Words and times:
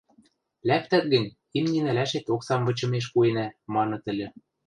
«Лӓктӓт 0.67 1.05
гӹнь, 1.13 1.33
имни 1.57 1.79
нӓлӓшет 1.85 2.25
оксам 2.33 2.61
вычымеш 2.67 3.05
пуэнӓ»,– 3.13 3.47
маныт 3.73 4.03
ыльы. 4.11 4.27